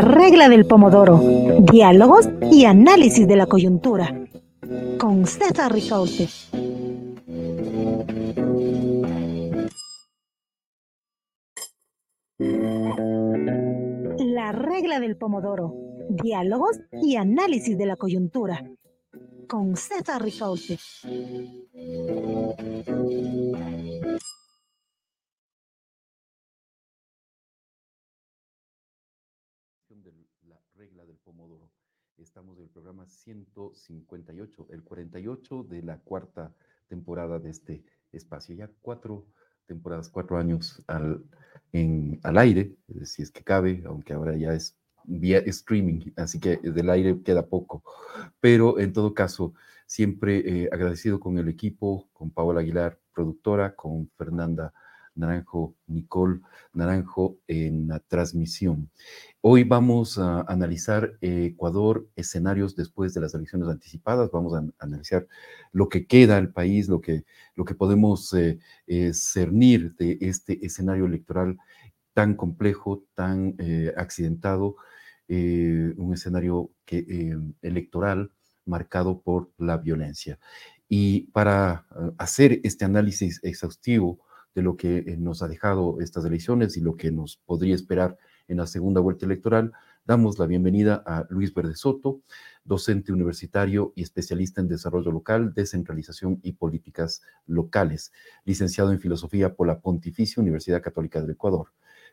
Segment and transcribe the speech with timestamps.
[0.00, 1.20] regla del pomodoro.
[1.60, 4.26] Diálogos y análisis de la coyuntura.
[4.98, 6.28] Con César Ricaurte.
[14.18, 15.74] La regla del pomodoro.
[16.08, 18.62] Diálogos y análisis de la coyuntura.
[19.48, 20.78] Con César Ricaurte.
[30.42, 31.70] la regla del pomodoro.
[32.18, 36.52] Estamos en el programa 158, el 48 de la cuarta
[36.88, 38.56] temporada de este espacio.
[38.56, 39.24] Ya cuatro
[39.66, 41.22] temporadas, cuatro años al,
[41.72, 42.74] en, al aire,
[43.04, 47.46] si es que cabe, aunque ahora ya es vía streaming, así que del aire queda
[47.46, 47.84] poco.
[48.40, 49.54] Pero en todo caso,
[49.86, 54.74] siempre eh, agradecido con el equipo, con Paola Aguilar, productora, con Fernanda
[55.14, 56.40] Naranjo, Nicole
[56.72, 58.90] Naranjo en la transmisión.
[59.40, 65.26] Hoy vamos a analizar Ecuador, escenarios después de las elecciones anticipadas, vamos a analizar
[65.72, 70.64] lo que queda al país, lo que, lo que podemos eh, eh, cernir de este
[70.64, 71.58] escenario electoral
[72.14, 74.76] tan complejo, tan eh, accidentado,
[75.28, 78.32] un escenario que, electoral
[78.66, 80.38] marcado por la violencia.
[80.90, 81.86] Y para
[82.18, 84.20] hacer este análisis exhaustivo,
[84.54, 88.18] de lo que eh, nos ha dejado estas elecciones y lo que nos podría esperar
[88.48, 89.72] en la segunda vuelta electoral,
[90.04, 92.20] damos la bienvenida a Luis Verde Soto,
[92.64, 98.12] docente universitario y especialista en desarrollo local, descentralización y políticas locales,
[98.44, 101.68] licenciado en filosofía por la Pontificia Universidad Católica del Ecuador.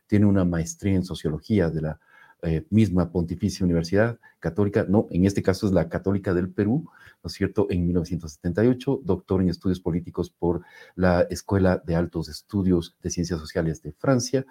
[0.07, 1.99] Tiene una maestría en sociología de la
[2.43, 6.89] eh, misma Pontificia Universidad Católica, no, en este caso es la Católica del Perú,
[7.23, 10.61] ¿no es cierto?, en 1978, doctor en estudios políticos por
[10.95, 14.45] la Escuela de Altos Estudios de Ciencias Sociales de Francia,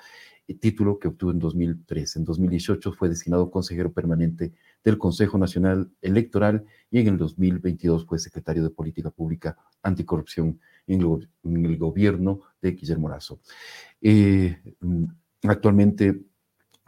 [0.55, 2.17] título que obtuvo en 2003.
[2.17, 4.53] En 2018 fue designado consejero permanente
[4.83, 11.03] del Consejo Nacional Electoral y en el 2022 fue secretario de Política Pública Anticorrupción en
[11.43, 13.41] el, gobierno de Guillermo Lazo.
[14.01, 15.05] Eh, mm,
[15.43, 16.19] actualmente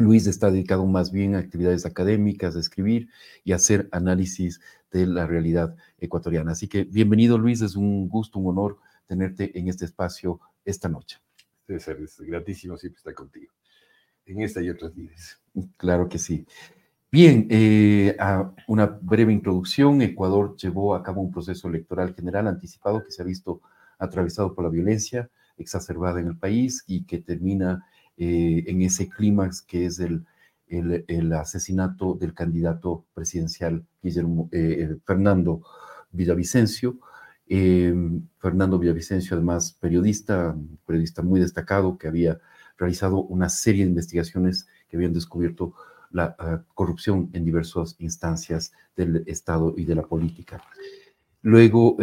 [0.00, 3.10] Luis está dedicado más bien a actividades académicas, a escribir
[3.44, 6.52] y a hacer análisis de la realidad ecuatoriana.
[6.52, 11.18] Así que bienvenido Luis, es un gusto, un honor tenerte en este espacio esta noche.
[11.66, 13.52] César, es gratísimo siempre estar contigo,
[14.24, 15.38] en esta y otras vidas.
[15.76, 16.46] Claro que sí.
[17.12, 20.00] Bien, eh, a una breve introducción.
[20.00, 23.60] Ecuador llevó a cabo un proceso electoral general anticipado que se ha visto
[23.98, 25.28] atravesado por la violencia
[25.58, 27.84] exacerbada en el país y que termina
[28.22, 30.26] eh, en ese clímax que es el,
[30.68, 34.12] el, asesinato del candidato presidencial eh,
[34.52, 35.62] eh, Fernando
[36.12, 36.98] Villavicencio.
[37.48, 40.54] Fernando Villavicencio, además periodista,
[40.84, 42.38] periodista muy destacado, que había
[42.76, 45.72] realizado una serie de investigaciones que habían descubierto
[46.10, 50.62] la ah, corrupción en diversas instancias del Estado y de la política.
[51.40, 51.96] Luego,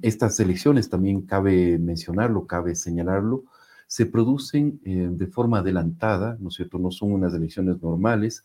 [0.00, 3.44] estas elecciones también cabe mencionarlo, cabe señalarlo,
[3.86, 6.78] se producen eh, de forma adelantada, ¿no es cierto?
[6.78, 8.44] No son unas elecciones normales,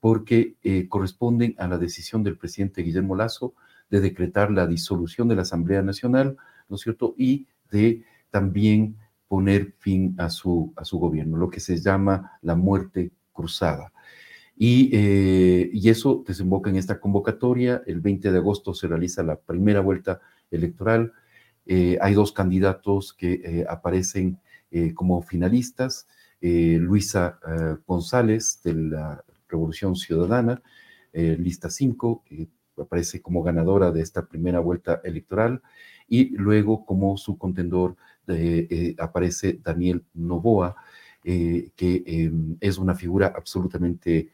[0.00, 3.54] porque eh, corresponden a la decisión del presidente Guillermo Lazo
[3.88, 6.36] de decretar la disolución de la Asamblea Nacional,
[6.68, 7.14] ¿no es cierto?
[7.16, 8.96] Y de también
[9.28, 13.92] poner fin a su, a su gobierno, lo que se llama la muerte cruzada.
[14.56, 17.82] Y, eh, y, eso desemboca en esta convocatoria.
[17.86, 20.20] El 20 de agosto se realiza la primera vuelta
[20.50, 21.12] electoral.
[21.66, 24.38] hay dos candidatos que aparecen
[24.74, 26.08] eh, como finalistas,
[26.40, 30.62] eh, Luisa eh, González de la Revolución Ciudadana,
[31.12, 35.60] lista 5, que aparece como ganadora de esta primera vuelta electoral,
[36.08, 37.96] y luego como su contendor
[38.96, 40.74] aparece Daniel Novoa,
[41.22, 44.30] que em, es una figura absolutamente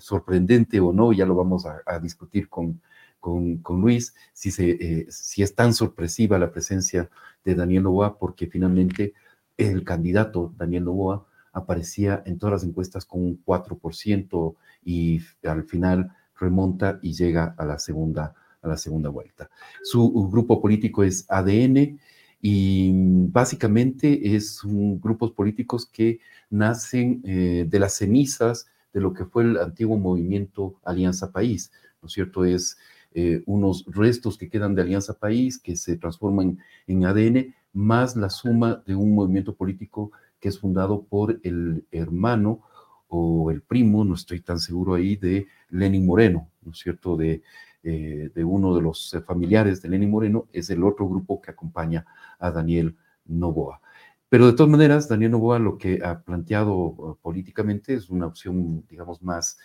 [0.00, 2.80] sorprendente o no, ya lo vamos a, discutir con,
[3.20, 7.08] con, Luis, si, se, si es tan sorpresiva la presencia
[7.44, 9.14] de Daniel Novoa, porque finalmente
[9.56, 14.54] el candidato Daniel Novoa aparecía en todas las encuestas con un 4%
[14.84, 19.48] y al final remonta y llega a la segunda, a la segunda vuelta.
[19.82, 21.98] Su grupo político es ADN
[22.42, 22.90] y
[23.28, 26.20] básicamente es un grupos políticos que
[26.50, 31.72] nacen eh, de las cenizas de lo que fue el antiguo movimiento Alianza País,
[32.02, 32.44] ¿no es cierto?
[32.44, 32.78] Es
[33.14, 38.30] eh, unos restos que quedan de Alianza País que se transforman en ADN, más la
[38.30, 42.62] suma de un movimiento político que es fundado por el hermano
[43.08, 47.42] o el primo, no estoy tan seguro ahí, de Lenin Moreno, ¿no es cierto?, de,
[47.82, 52.06] eh, de uno de los familiares de Lenin Moreno, es el otro grupo que acompaña
[52.38, 52.96] a Daniel
[53.26, 53.80] Novoa.
[54.28, 58.84] Pero de todas maneras, Daniel Novoa lo que ha planteado uh, políticamente es una opción,
[58.88, 59.58] digamos, más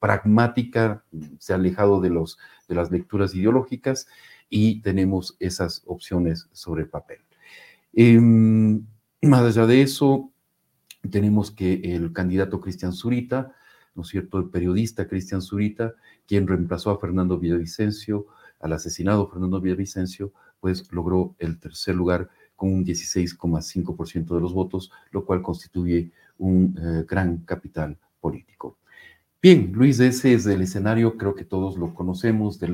[0.00, 1.04] pragmática,
[1.38, 4.08] se ha alejado de, los, de las lecturas ideológicas
[4.48, 7.27] y tenemos esas opciones sobre el papel.
[7.92, 8.86] Em,
[9.22, 10.32] más allá de eso,
[11.10, 13.54] tenemos que el candidato Cristian Zurita,
[13.94, 15.94] ¿no es cierto?, el periodista Cristian Zurita,
[16.26, 18.26] quien reemplazó a Fernando Villavicencio,
[18.60, 24.90] al asesinado Fernando Villavicencio, pues logró el tercer lugar con un 16,5% de los votos,
[25.12, 28.78] lo cual constituye un eh, gran capital político.
[29.40, 32.68] Bien, Luis, ese es el escenario, creo que todos lo conocemos, de,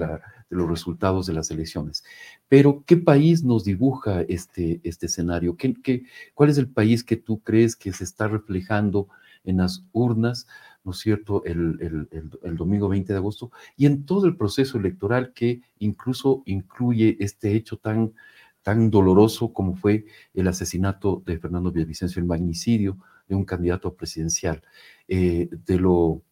[0.48, 2.04] los resultados de las elecciones.
[2.48, 5.58] Pero, ¿qué país nos dibuja este, este escenario?
[5.58, 9.08] ¿Qué, cuál es el país que tú crees que se está reflejando
[9.44, 10.46] en las urnas,
[10.84, 12.08] ¿no es cierto?, el,
[12.56, 17.76] domingo 20 de agosto, y en todo el proceso electoral que incluso incluye este hecho
[17.76, 18.14] tan,
[18.62, 22.96] tan doloroso como fue el asesinato de Fernando Villavicencio, el magnicidio
[23.28, 24.62] de un candidato presidencial.
[25.08, 26.22] Eh, de lo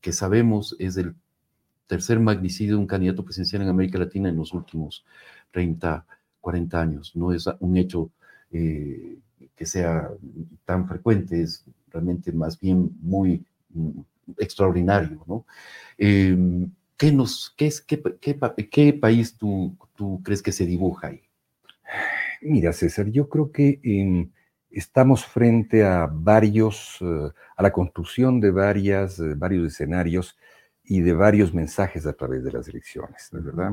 [0.00, 1.14] que sabemos es el
[1.86, 5.04] tercer magnicidio de un candidato presidencial en América Latina en los últimos
[5.50, 6.06] 30,
[6.40, 7.16] 40 años.
[7.16, 8.10] No es un hecho
[8.52, 9.18] eh,
[9.56, 10.08] que sea
[10.64, 14.00] tan frecuente, es realmente más bien muy mm,
[14.38, 15.22] extraordinario.
[15.26, 15.44] ¿no?
[15.98, 19.76] Em, ¿qué, país tú,
[20.22, 21.22] crees que se dibuja ahí?
[22.42, 24.28] Mira, César, yo creo que eh,
[24.70, 30.36] estamos frente a varios, uh, a la construcción de varias, uh, varios escenarios
[30.84, 33.72] y de varios mensajes a través de las elecciones, ¿no es verdad?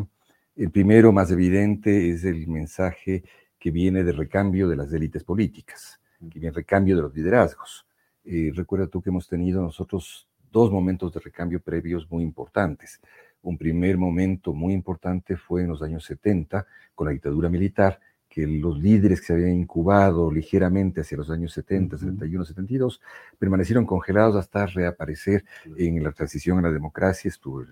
[0.55, 3.23] El primero, más evidente, es el mensaje
[3.59, 7.85] que viene de recambio de las élites políticas, que viene recambio de los liderazgos.
[8.23, 12.99] Eh, recuerda tú que hemos tenido nosotros dos momentos de recambio previos muy importantes.
[13.41, 16.65] Un primer momento muy importante fue en los años 70
[16.95, 17.99] con la dictadura militar,
[18.37, 23.01] que los líderes que se habían incubado ligeramente hacia los años 70, 71, 72,
[23.39, 25.43] permanecieron congelados hasta reaparecer
[25.75, 27.29] en la transición a la democracia.
[27.29, 27.65] Estuvo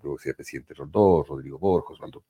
[0.00, 2.22] luego sea presidente Rondó, Rodrigo Borjos, Osvaldo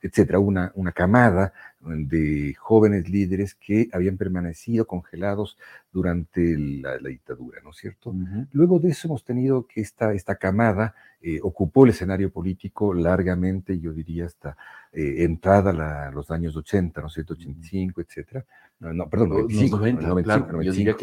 [0.00, 5.56] etcétera, una, una camada de jóvenes líderes que habían permanecido congelados
[5.92, 8.14] durante la, dictadura, ¿no es cierto?
[8.52, 13.78] Luego de eso hemos tenido que esta, esta camada eh, ocupó el escenario político largamente,
[13.78, 14.56] yo diría hasta
[14.92, 17.34] eh, entrada a los años 80, ¿no es cierto?
[17.34, 18.44] 85, etcétera.
[18.78, 20.98] No, perdón, 95, 90, 95,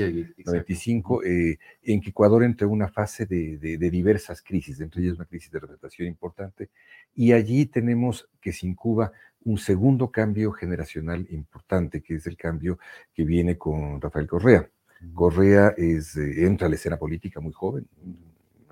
[0.45, 5.15] 95, en que Ecuador entró en una fase de, de, de diversas crisis, entre ellas
[5.15, 6.69] una crisis de representación importante,
[7.15, 9.11] y allí tenemos que se incuba
[9.45, 12.79] un segundo cambio generacional importante, que es el cambio
[13.13, 14.69] que viene con Rafael Correa.
[15.13, 17.87] Correa es, eh, entra a la escena política muy joven,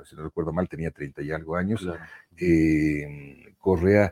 [0.05, 1.87] si no recuerdo mal, tenía 30 y algo años.
[2.37, 4.11] Eh, Correa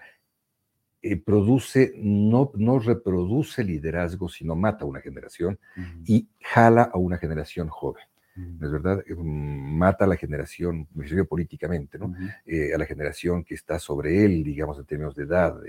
[1.02, 5.60] eh, produce, no, no reproduce liderazgo, sino mata a una generación
[6.06, 8.04] y jala a una generación joven.
[8.36, 9.04] ¿Es verdad?
[9.08, 12.14] Mm, mata a la generación, me refiero políticamente, ¿no?
[12.46, 15.60] Eh, a la generación que está sobre él, digamos, en términos de edad,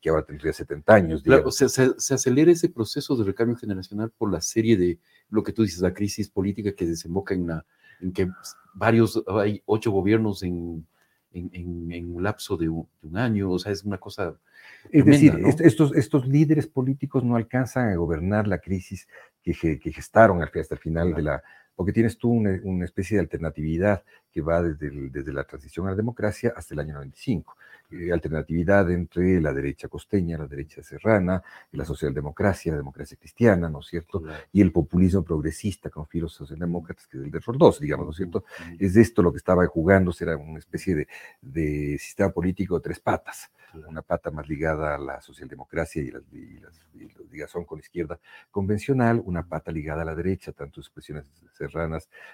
[0.00, 1.22] que ahora tendría 70 años.
[1.22, 4.98] Claro, se, se, acelera ese proceso de recambio generacional por la serie de,
[5.30, 7.64] lo que tú dices, la crisis política que desemboca en, la,
[8.00, 8.30] en que
[8.74, 10.86] varios, hay ocho gobiernos en,
[11.52, 14.34] en, un lapso de un, año, o sea, es una cosa.
[14.90, 19.06] Es decir, estos, estos líderes políticos no alcanzan a gobernar la crisis
[19.42, 21.42] que, que gestaron hasta el final de la,
[21.78, 25.86] porque tienes tú una, una, especie de alternatividad que va desde, el, desde la transición
[25.86, 27.56] a la democracia hasta el año 95.
[27.92, 33.78] Eh, alternatividad entre la derecha costeña, la derecha serrana, la socialdemocracia, la democracia cristiana, ¿no
[33.78, 34.24] es cierto?
[34.52, 38.16] Y el populismo progresista con filos socialdemócratas, que es el de Roldós, digamos, ¿no es
[38.16, 38.44] cierto?
[38.76, 41.08] Es esto lo que estaba jugando, era una especie de,
[41.40, 43.52] de sistema político de tres patas
[43.86, 47.78] una pata más ligada a la socialdemocracia y, las, y, las, y la ligazón con
[47.78, 48.18] la izquierda
[48.50, 51.67] convencional, una pata ligada a la derecha, tanto expresiones serranas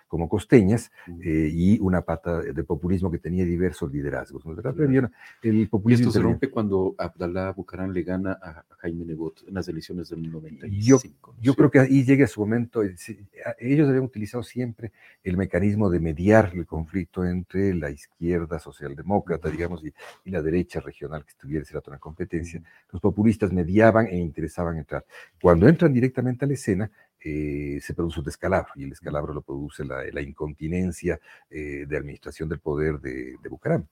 [0.08, 0.90] como costeñas,
[1.22, 4.44] eh, y una pata de populismo que tenía diversos liderazgos.
[4.44, 4.54] ¿no?
[4.54, 5.10] Claro.
[5.42, 9.68] El populismo esto se rompe cuando Abdalá Bucarán le gana a Jaime Nebot en las
[9.68, 11.34] elecciones del 95.
[11.36, 12.82] Yo, yo creo que ahí llega su momento.
[12.82, 19.84] Ellos habían utilizado siempre el mecanismo de mediar el conflicto entre la izquierda socialdemócrata, digamos,
[19.84, 19.92] y,
[20.24, 22.62] y la derecha regional que estuviera esa otra competencia.
[22.90, 25.04] Los populistas mediaban e interesaban entrar.
[25.40, 26.90] Cuando entran directamente a la escena,
[27.25, 31.97] eh, se produce un descalabro, y el descalabro lo produce la, la incontinencia eh, de
[31.97, 33.87] administración del poder de, de Bucaram.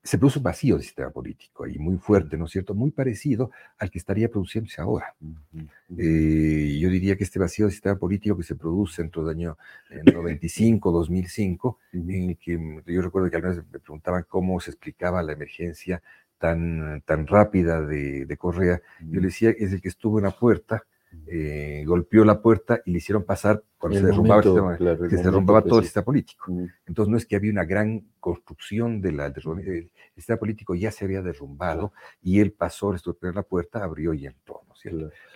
[0.00, 2.74] Se produce un vacío del sistema político ahí muy fuerte, ¿no es cierto?
[2.74, 5.14] Muy parecido al que estaría produciéndose ahora.
[5.96, 9.58] Eh, yo diría que este vacío del sistema político que se produce entre el año
[10.04, 15.32] 95, 2005, en el que yo recuerdo que algunas me preguntaban cómo se explicaba la
[15.32, 16.02] emergencia
[16.38, 20.30] tan, tan rápida de, de Correa, yo le decía, es el que estuvo en la
[20.30, 20.84] puerta
[21.26, 25.84] eh, golpeó la puerta y le hicieron pasar cuando se derrumbaba, se derrumbaba todo el
[25.84, 26.52] sistema político.
[26.86, 31.04] Entonces no es que había una gran construcción de la, el sistema político ya se
[31.04, 31.92] había derrumbado
[32.22, 34.62] y él pasó a estropear la puerta, abrió y entró.
[34.66, 34.74] ¿no?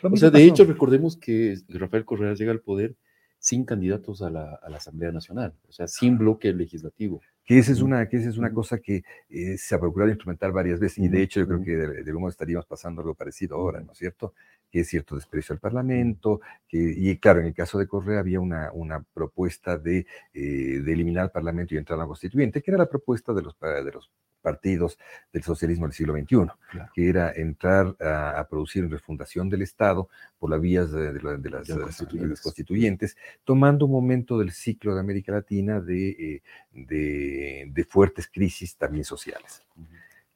[0.03, 2.95] O sea, de hecho, recordemos que Rafael Correa llega al poder
[3.39, 7.21] sin candidatos a la, a la Asamblea Nacional, o sea, sin bloque legislativo.
[7.45, 10.53] Que esa es una, que esa es una cosa que eh, se ha procurado instrumentar
[10.53, 13.57] varias veces y de hecho yo creo que de, de modo estaríamos pasando algo parecido
[13.57, 14.35] ahora, ¿no es cierto?
[14.71, 18.41] Que es cierto desprecio al Parlamento, que, y claro, en el caso de Correa había
[18.41, 22.71] una, una propuesta de, eh, de eliminar al Parlamento y entrar a la constituyente, que
[22.71, 24.11] era la propuesta de los, de los
[24.41, 24.99] partidos
[25.33, 26.47] del socialismo del siglo XXI,
[26.95, 30.09] que era entrar a, producir en refundación del Estado
[30.39, 33.17] por las vías de, las, constituyentes.
[33.45, 36.43] tomando un momento del ciclo de América Latina de,
[36.75, 39.63] eh, fuertes crisis también sociales.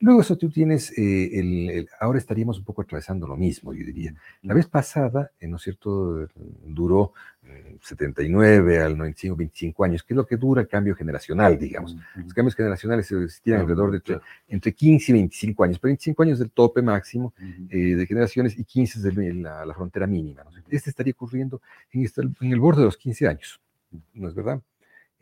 [0.02, 4.12] Luego eso tú tienes, eh, el, ahora estaríamos un poco atravesando lo mismo, yo diría.
[4.42, 6.28] La vez pasada, eh, ¿no es cierto?,
[6.66, 7.12] duró
[7.80, 11.96] 79 al 95, 25 años, que es lo que dura el cambio generacional, digamos.
[12.16, 16.50] Los cambios generacionales existían alrededor de entre, 15 y 25 años, pero 25 años del
[16.50, 17.32] tope máximo
[17.70, 20.42] eh, de generaciones y 15 es la, la, frontera mínima.
[20.68, 21.60] Este estaría ocurriendo
[21.92, 23.60] en, este, en el borde de los 15 años,
[24.14, 24.60] ¿no es verdad?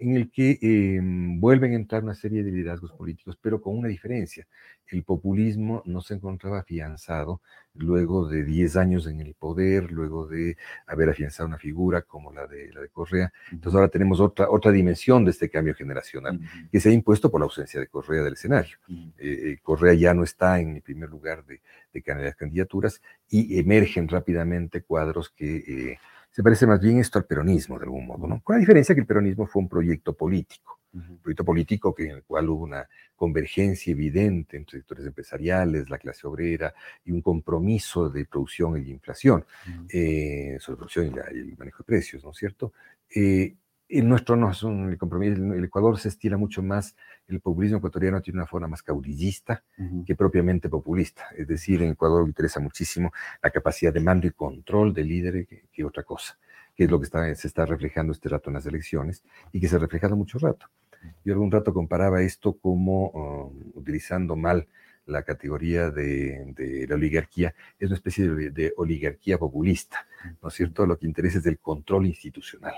[0.01, 3.89] En el que em, vuelven a entrar una serie de liderazgos políticos, pero con una
[3.89, 4.47] diferencia.
[4.87, 7.41] El populismo no se encontraba afianzado
[7.75, 12.47] luego de 10 años en el poder, luego de haber afianzado una figura como la
[12.47, 13.33] de, la de Correa.
[13.53, 16.41] Entonces ahora tenemos otra, otra dimensión de este cambio generacional,
[16.73, 18.79] que se ha impuesto por la ausencia de Correa del escenario.
[18.89, 21.61] Eh, eh, Correa ya no está en el primer lugar de,
[21.93, 25.57] de candidaturas y emergen rápidamente cuadros que...
[25.57, 25.99] Eh,
[26.31, 28.41] se parece más bien esto al peronismo, de algún modo, ¿no?
[28.43, 32.17] Con la diferencia que el peronismo fue un proyecto político, un proyecto político que, en
[32.17, 36.73] el cual hubo una convergencia evidente entre sectores empresariales, la clase obrera
[37.05, 39.45] y un compromiso de producción y inflación,
[39.89, 42.73] eh, sobre producción y, el manejo de precios, ¿no es cierto?
[43.15, 43.55] Eh,
[43.91, 46.95] el nuestro no es un compromiso, el Ecuador se estira mucho más,
[47.27, 49.65] el populismo ecuatoriano tiene una forma más caudillista
[50.07, 54.95] que propiamente populista, es decir, en Ecuador interesa muchísimo la capacidad de mando y control
[54.95, 56.39] del líder que, otra cosa,
[56.75, 59.67] que es lo que está, se está reflejando este rato en las elecciones y que
[59.67, 60.67] se ha reflejado mucho rato.
[61.25, 64.69] Yo algún rato comparaba esto como um, utilizando mal
[65.07, 70.07] la categoría de, la oligarquía, es una especie de, de oligarquía populista,
[70.41, 70.87] ¿no es cierto?
[70.87, 72.75] Lo que interesa es el control institucional.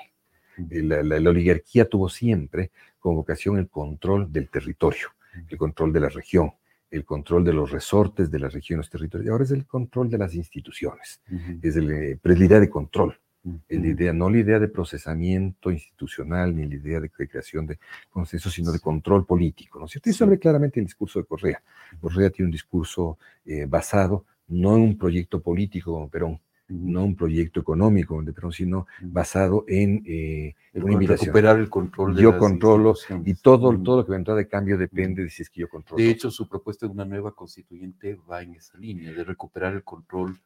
[0.57, 5.09] La, oligarquía tuvo siempre como vocación el control del territorio,
[5.49, 6.53] el control de la región,
[6.91, 9.27] el control de los resortes de la región, los territorios.
[9.27, 11.21] Y ahora es el control de las instituciones,
[11.63, 13.19] es, el, pero es la idea de control.
[13.69, 17.77] Es la idea, no la idea de procesamiento institucional ni la idea de creación de
[18.09, 20.39] consenso, sino de control político, ¿no es cierto?
[20.39, 21.61] Claramente el discurso de Correa.
[22.01, 26.41] Correa tiene un discurso eh, basado no en un proyecto político como Perón,
[26.73, 31.27] no un proyecto económico, sino basado en eh, una invitación.
[31.27, 35.23] Recuperar el control de Yo controlo y todo, todo lo que vendrá de cambio depende
[35.23, 36.03] de si es que yo controlo.
[36.03, 39.85] De hecho, su propuesta de una nueva constituyente va en esa línea, de recuperar el
[39.85, 40.39] control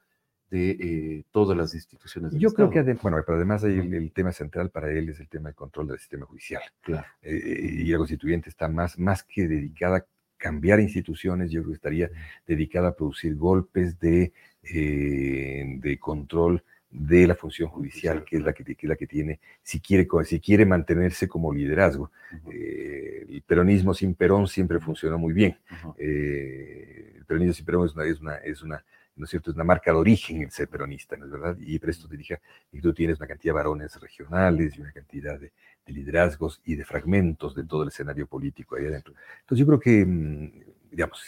[0.50, 2.32] de eh, todas las instituciones.
[2.34, 5.56] Yo creo que, bueno, pero además el, tema central para él es el tema del
[5.56, 6.62] control del sistema judicial.
[6.82, 7.06] Claro.
[7.22, 10.06] Eh, y la constituyente está más, más que dedicada a
[10.36, 12.10] cambiar instituciones, yo creo que estaría
[12.46, 14.32] dedicada a producir golpes de
[14.68, 19.80] eh, de control de la función judicial, que es la que, la que tiene, si
[19.80, 22.10] quiere, si quiere mantenerse como liderazgo.
[22.50, 25.56] Eh, el peronismo sin Perón siempre funcionó muy bien.
[25.98, 28.84] Eh, el peronismo sin Perón es una, es una, es una
[29.16, 29.50] ¿no es cierto?
[29.50, 31.56] Es una marca de origen el ser peronista, ¿no es verdad?
[31.58, 32.40] Y esto te dije,
[32.72, 35.52] y tú tienes una cantidad de varones regionales y una cantidad de,
[35.86, 39.14] liderazgos y de fragmentos de todo el escenario político ahí adentro.
[39.40, 40.50] Entonces yo creo que, mm,
[40.90, 41.22] digamos,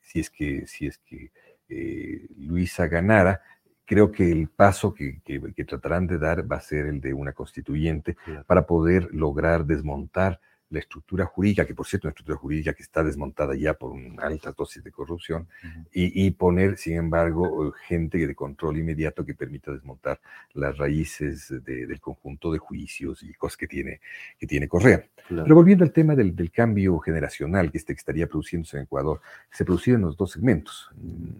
[0.00, 1.32] si es que, si es que
[1.68, 3.42] eh, Luisa ganara,
[3.84, 5.20] creo que el paso que,
[5.66, 8.16] tratarán de dar va a ser el de una constituyente
[8.46, 10.40] para poder lograr desmontar
[10.70, 14.22] la estructura jurídica, que por cierto una estructura jurídica que está desmontada ya por una
[14.22, 15.48] alta dosis de corrupción,
[15.92, 20.20] y, poner, sin embargo, gente de control inmediato que permita desmontar
[20.52, 24.00] las raíces del conjunto de juicios y cosas que tiene,
[24.38, 25.04] que tiene Correa.
[25.28, 29.20] Pero volviendo al tema del, cambio generacional que, este, que estaría produciéndose en Ecuador,
[29.50, 30.90] se producía en los dos segmentos,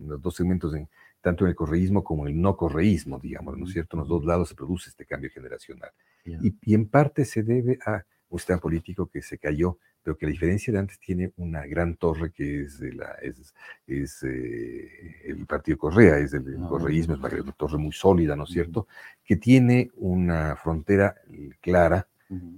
[0.07, 0.89] los dos segmentos en,
[1.21, 3.97] tanto en el correísmo como en el no correísmo, digamos, ¿no es cierto?
[3.97, 5.91] En los dos lados se produce este cambio generacional.
[6.25, 10.33] y en parte se debe a un sistema político que se cayó, pero que la
[10.33, 13.55] diferencia de antes tiene una gran torre que es, la, es,
[13.87, 18.45] es eh, el Partido Correa, es el, ah, correísmo, es una, torre muy sólida, ¿no
[18.45, 18.87] es cierto?
[19.25, 21.15] Que tiene una frontera
[21.61, 22.07] clara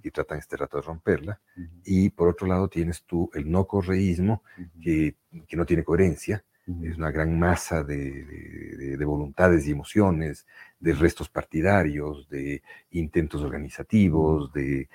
[0.02, 1.40] y tratan este rato de romperla.
[1.84, 4.42] Y por otro lado tienes tú el no correísmo,
[4.82, 6.44] que, que, no tiene coherencia,
[6.82, 10.46] es una gran masa de, voluntades y emociones,
[10.78, 12.62] de restos partidarios, de
[12.92, 14.88] intentos organizativos, de,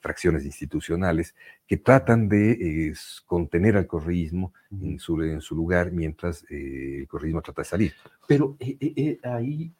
[0.00, 1.34] fracciones institucionales
[1.66, 2.94] que tratan de
[3.26, 7.92] contener al correísmo en su, en su lugar mientras eh, el correísmo trata de salir.
[8.26, 9.72] Pero eh, eh, ahí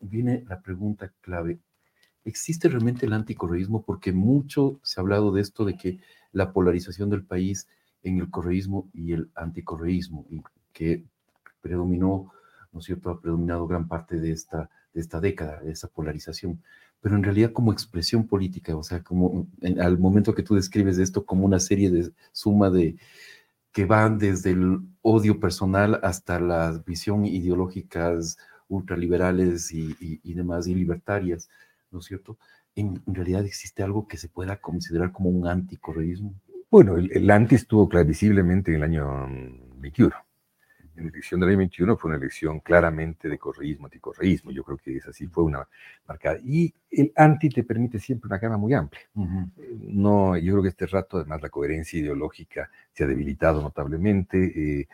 [0.00, 1.58] viene la pregunta clave.
[2.24, 3.82] ¿Existe realmente el anticorreísmo?
[3.82, 5.98] Porque mucho se ha hablado de esto, de que
[6.32, 7.68] la polarización del país
[8.02, 10.26] en el correísmo y el anticorreísmo,
[10.72, 11.04] que
[11.60, 12.32] predominó,
[12.72, 16.62] ¿no es cierto?, ha predominado gran parte de esta, de esta década, de esa polarización.
[17.00, 19.46] Pero en realidad como expresión política, o sea, como
[19.80, 22.96] al momento que tú describes esto como una serie de suma de
[23.72, 28.36] que van desde el odio personal hasta las visiones ideológicas
[28.68, 31.48] ultraliberales y, y, demás, y libertarias,
[31.90, 32.38] ¿no es cierto?
[32.74, 36.34] En, realidad existe algo que se pueda considerar como un anticorreísmo.
[36.70, 39.26] Bueno, el, el anti estuvo visiblemente en el año
[39.76, 40.14] 21.
[40.14, 44.50] Mm, la elección del año 21 fue una elección claramente de correísmo, anticorreísmo.
[44.50, 45.66] Yo creo que es así, fue una
[46.06, 46.38] marcada.
[46.44, 49.00] Y el anti te permite siempre una gama muy amplia.
[49.56, 54.80] Eh, no, yo creo que este rato, además, la coherencia ideológica se ha debilitado notablemente.
[54.80, 54.88] Eh,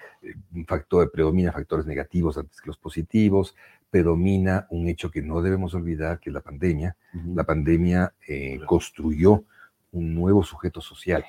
[0.54, 3.56] un factor, predomina factores negativos antes que los positivos.
[3.90, 6.96] Predomina un hecho que no debemos olvidar, que es la pandemia.
[7.34, 9.44] La pandemia eh, construyó
[9.90, 11.24] un nuevo sujeto social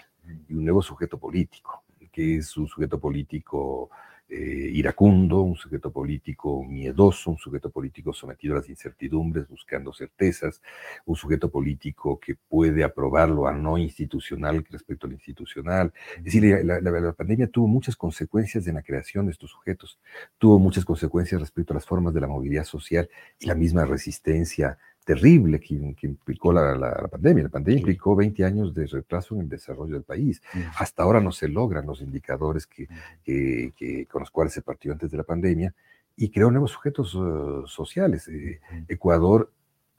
[0.47, 3.89] y un nuevo sujeto político, que es un sujeto político
[4.27, 10.63] eh, iracundo, un sujeto político miedoso, un sujeto político sometido a las incertidumbres, buscando certezas,
[11.05, 15.93] un sujeto político que puede aprobar lo no institucional respecto al institucional.
[16.17, 19.99] Es decir, la, la, pandemia tuvo muchas consecuencias en la creación de estos sujetos,
[20.39, 23.07] tuvo muchas consecuencias respecto a las formas de la movilidad social
[23.39, 27.43] y la misma resistencia terrible que, implicó la, pandemia.
[27.43, 30.41] La pandemia implicó 20 años de retraso en el desarrollo del país.
[30.77, 32.87] Hasta ahora no se logran los indicadores que,
[33.23, 35.73] que, con los cuales se partió antes de la pandemia
[36.17, 38.27] y creó nuevos sujetos uh, sociales.
[38.27, 39.51] Eh, Ecuador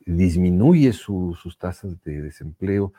[0.07, 2.93] disminuye sus tasas de desempleo,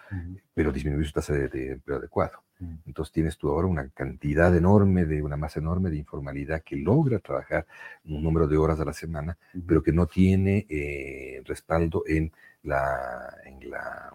[0.53, 2.43] pero disminuye su tasa de, empleo adecuado.
[2.85, 7.19] Entonces tienes tú ahora una cantidad enorme de, una masa enorme de informalidad que logra
[7.19, 7.65] trabajar
[8.03, 12.31] un número de horas a la semana, pero que no tiene eh, respaldo en,
[12.63, 14.13] la, en, la,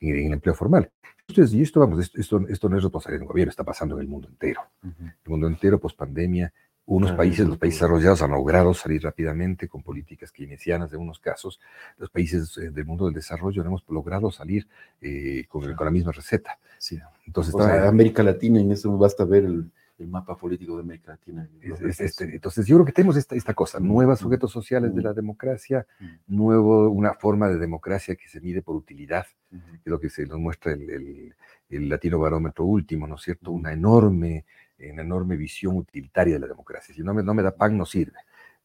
[0.00, 0.90] en, el empleo formal.
[1.28, 4.08] Entonces, y esto, vamos, esto, esto, no es responsabilidad del gobierno, está pasando en el
[4.08, 4.60] mundo entero.
[4.82, 6.52] El mundo entero, post pandemia,
[6.86, 11.60] unos países, los países desarrollados, han logrado salir rápidamente con políticas keynesianas en unos casos.
[11.96, 14.66] Los países eh, del mundo del desarrollo no hemos logrado salir
[15.00, 16.58] eh, con, la misma receta.
[16.78, 16.98] Sí.
[17.26, 19.70] Entonces, América Latina, en eso basta ver el,
[20.04, 21.48] mapa político de América Latina.
[21.60, 25.86] este, entonces, yo creo que tenemos esta, esta cosa, nuevos sujetos sociales de la democracia,
[26.26, 30.26] nuevo, una forma de democracia que se mide por utilidad, que es lo que se
[30.26, 31.34] nos muestra el, el,
[31.70, 33.52] el latino barómetro último, ¿no es cierto?
[33.52, 34.44] Una enorme
[34.78, 36.94] una enorme visión utilitaria de la democracia.
[36.94, 38.18] Si no me, no me da pan, no sirve.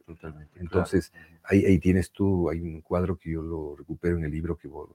[0.06, 0.60] Totalmente.
[0.60, 1.12] Entonces,
[1.44, 4.68] ahí, ahí, tienes tú, hay un cuadro que yo lo recupero en el libro que
[4.68, 4.88] voy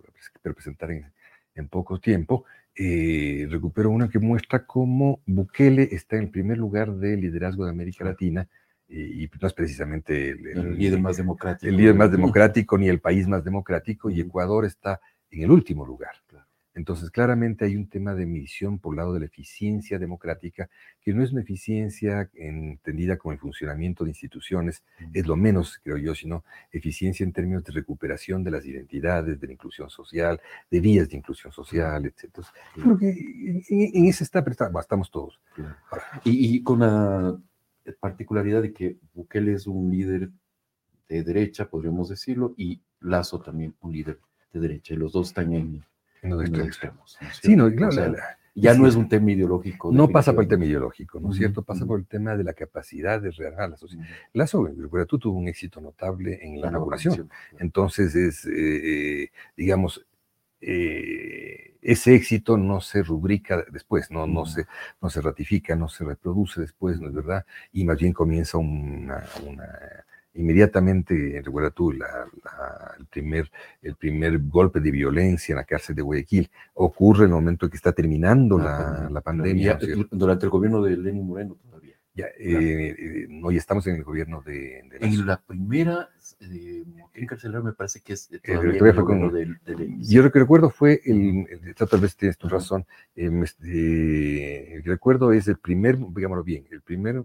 [0.44, 1.12] a presentar en,
[1.54, 2.44] en poco tiempo.
[2.74, 7.70] Eh, recupero uno que muestra cómo Bukele está en el primer lugar de liderazgo de
[7.70, 8.48] América Latina
[8.88, 11.68] y, no es precisamente el, líder más democrático.
[11.68, 15.86] El líder más democrático ni el país más democrático, y Ecuador está en el último
[15.86, 16.14] lugar.
[16.74, 21.12] Entonces, claramente hay un tema de medición por el lado de la eficiencia democrática, que
[21.12, 24.82] no es una eficiencia entendida como el funcionamiento de instituciones,
[25.12, 29.46] es lo menos, creo yo, sino eficiencia en términos de recuperación de las identidades, de
[29.46, 32.46] la inclusión social, de vías de inclusión social, etc.
[32.74, 33.10] creo que
[33.68, 34.44] en, ese está,
[34.80, 35.40] estamos todos.
[36.24, 37.38] Y, con la
[38.00, 40.30] particularidad de que Bukele es un líder
[41.08, 44.20] de derecha, podríamos decirlo, y Lazo también un líder
[44.52, 45.84] de derecha, y los dos están en
[46.22, 47.18] no de extremos.
[47.42, 48.14] Sí, no, claro.
[48.54, 49.90] ya no es un tema ideológico.
[49.92, 51.62] No pasa por el tema ideológico, ¿no es cierto?
[51.62, 54.04] Pasa por el tema de la capacidad de rearmar la sociedad.
[54.32, 54.68] Lazo,
[55.08, 57.28] tú tuvo un éxito notable en la, inauguración.
[57.58, 60.06] Entonces, es, eh, digamos,
[60.60, 64.66] eh, ese éxito no se rubrica después, no, no, se,
[65.00, 67.44] no se ratifica, no se reproduce después, ¿no es verdad?
[67.72, 69.66] Y más bien comienza una, una
[70.34, 73.50] inmediatamente, recuerda tú, el, primer,
[73.82, 77.70] el primer golpe de violencia en la cárcel de Guayaquil ocurre en el momento en
[77.70, 79.78] que está terminando la, pandemia.
[80.10, 81.96] durante el gobierno de Lenín Moreno todavía.
[82.14, 84.80] Ya, eh, eh, hoy estamos en el gobierno de...
[85.00, 90.02] en la primera eh, encarcelada me parece que es todavía el gobierno de, Lenin.
[90.04, 95.48] Yo lo que recuerdo fue, el, tal vez tienes tu razón, este, el recuerdo es
[95.48, 97.24] el primer, digámoslo bien, el primer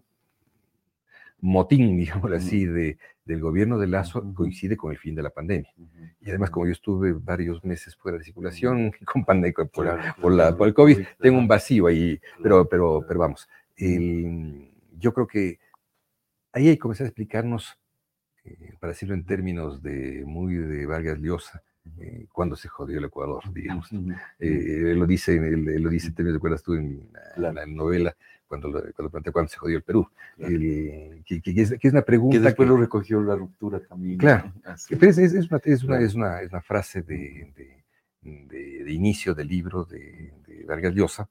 [1.40, 5.72] motín, digamos así, de, del gobierno de Lazo coincide con el fin de la pandemia.
[6.22, 9.86] Y además, como yo estuve varios meses fuera de circulación con pandemia, por,
[10.34, 15.28] la, por, el COVID, tengo un vacío ahí, pero, pero, pero vamos, el, yo creo
[15.28, 15.60] que
[16.54, 17.78] ahí hay que comenzar a explicarnos,
[18.44, 21.64] eh, para decirlo en términos de muy de Vargas Llosa,
[22.00, 23.90] eh, cuando se jodió el Ecuador, digamos.
[24.40, 28.16] Eh, lo dice, lo dice, te acuerdas tú en la, novela,
[28.48, 30.10] cuando, cuando plantea cuando se jodió el Perú.
[30.38, 32.38] que, es, una pregunta.
[32.38, 34.18] Que después lo recogió la ruptura también.
[34.18, 34.54] Claro,
[34.90, 39.34] pero es, es, una, es, una, es, una, es una frase de, de, de, inicio
[39.34, 40.34] del libro de,
[40.68, 41.30] Vargas Llosa,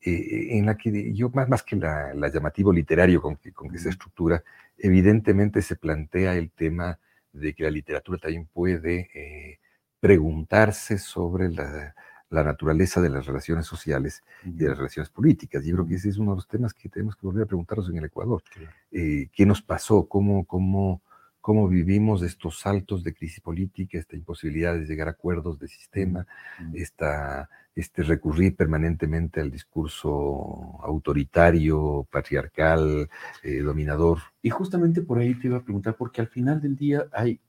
[0.00, 3.68] eh, en la que yo, más, más que la, la llamativo literario con que, con
[3.70, 4.42] que se estructura,
[4.78, 6.98] evidentemente se plantea el tema
[7.32, 9.58] de que la literatura también puede eh,
[10.00, 11.94] preguntarse sobre la,
[12.30, 15.64] la, naturaleza de las relaciones sociales y de las relaciones políticas.
[15.64, 17.88] Yo creo que ese es uno de los temas que tenemos que volver a preguntarnos
[17.90, 18.42] en el Ecuador.
[18.90, 20.06] Eh, ¿Qué nos pasó?
[20.06, 21.02] ¿Cómo, cómo,
[21.40, 26.26] cómo vivimos estos saltos de crisis política, esta imposibilidad de llegar a acuerdos de sistema,
[26.74, 33.08] esta, este recurrir permanentemente al discurso autoritario, patriarcal,
[33.42, 34.18] eh, dominador.
[34.42, 37.40] Y justamente por ahí te iba a preguntar, porque al final del día hay,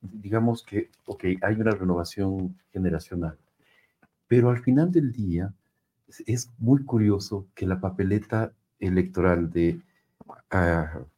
[0.00, 3.38] digamos que, ok, hay una renovación generacional,
[4.30, 5.52] pero al final del día
[6.24, 9.80] es muy curioso que la papeleta electoral de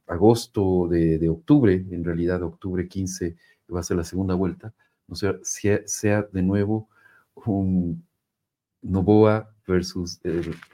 [0.07, 3.37] agosto, de, octubre, en realidad octubre 15
[3.73, 4.73] va a ser la segunda vuelta,
[5.11, 6.89] o sea, sea, de nuevo
[7.35, 8.03] un
[8.81, 10.19] Novoa versus,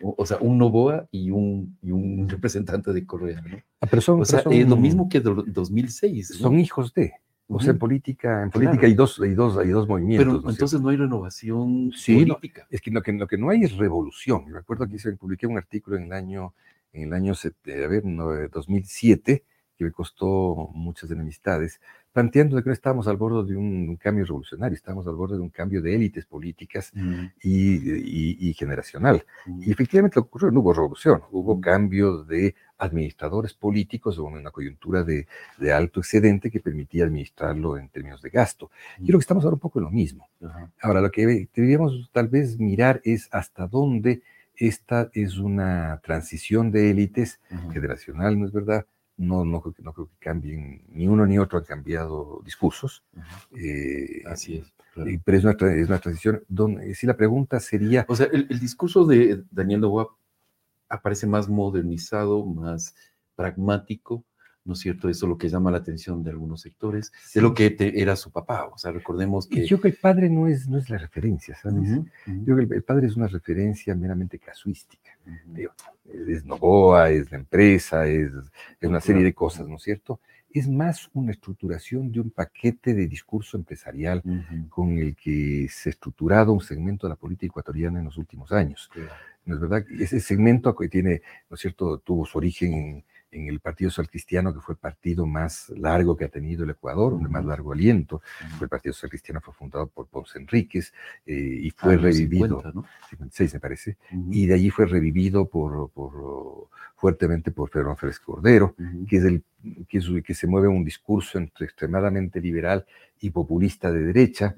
[0.01, 3.57] o sea, un Novoa y un, y un representante de Correa, ¿no?
[3.81, 6.37] Ah, pero son, o sea, es lo mismo que 2006.
[6.39, 7.15] Son hijos de.
[7.51, 10.41] O sea, en política, en política hay, dos, hay, dos, hay dos movimientos.
[10.43, 12.67] Pero entonces no hay renovación política.
[12.69, 14.51] es que lo, que lo que no hay es revolución.
[14.51, 16.53] Me acuerdo que se publiqué un artículo en el año
[16.93, 19.45] en el año a ver, 2007,
[19.79, 21.81] que me costó muchas enemistades,
[22.13, 25.43] planteando de que no estábamos al borde de un, cambio revolucionario, estábamos al borde de
[25.43, 27.27] un cambio de élites políticas mm.
[27.43, 29.25] y, generacional.
[29.47, 29.63] Mm.
[29.63, 31.61] Y efectivamente lo que ocurrió, no hubo revolución, hubo mm.
[31.61, 35.27] cambio de administradores políticos, hubo una coyuntura de,
[35.73, 38.73] alto excedente que permitía administrarlo en términos de gasto.
[38.99, 40.29] Y creo que estamos ahora un poco en lo mismo.
[40.83, 44.23] Ahora, lo que deberíamos tal vez mirar es hasta dónde
[44.57, 47.41] esta es una transición de élites
[47.73, 48.87] generacional, ¿no es verdad?
[49.19, 53.03] No, no, creo que, no creo que cambien, ni uno ni otro han cambiado discursos.
[53.57, 54.73] Eh, Así es.
[55.25, 58.07] Pero es una, es una transición donde, si la pregunta sería...
[58.09, 60.17] O sea, el, discurso de Daniel Novoa
[60.89, 62.95] aparece más modernizado, más
[63.35, 64.25] pragmático,
[64.69, 65.09] ¿no es cierto?
[65.09, 68.31] Eso es lo que llama la atención de algunos sectores, de lo que era su
[68.31, 68.67] papá.
[68.67, 69.67] O sea, recordemos que...
[69.67, 71.91] yo creo que el padre no es, no es la referencia, ¿sabes?
[72.27, 75.11] Yo creo que el, padre es una referencia meramente casuística.
[76.07, 78.31] es Novoa, es la empresa, es,
[78.79, 80.21] es una serie de cosas, ¿no es cierto?
[80.51, 84.23] Es más una estructuración de un paquete de discurso empresarial
[84.69, 88.53] con el que se ha estructurado un segmento de la política ecuatoriana en los últimos
[88.53, 88.91] años.
[89.47, 89.83] ¿No es verdad?
[89.99, 94.55] Ese segmento que tiene, ¿no es cierto?, tuvo su origen en el Partido Social Cristiano,
[94.55, 98.23] que fue el partido más largo que ha tenido el Ecuador, de más largo aliento.
[98.61, 100.93] El Partido Social Cristiano fue fundado por Ponce Enríquez
[101.27, 102.63] eh, y fue ah, revivido,
[103.11, 103.97] 56 me parece,
[104.31, 108.75] y de allí fue revivido por, por fuertemente por Pedro Félix Cordero,
[109.09, 109.45] que es el
[109.89, 112.85] que, que, se mueve un discurso entre extremadamente liberal
[113.21, 114.55] y populista de derecha,